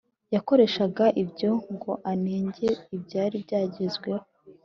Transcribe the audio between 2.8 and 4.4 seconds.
ibyari byagezweho